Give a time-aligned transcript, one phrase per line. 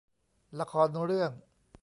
[0.59, 1.31] ละครเรื่อง